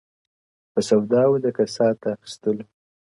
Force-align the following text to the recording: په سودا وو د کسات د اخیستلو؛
په 0.71 0.79
سودا 0.89 1.21
وو 1.27 1.37
د 1.43 1.45
کسات 1.57 1.95
د 2.01 2.05
اخیستلو؛ 2.15 2.63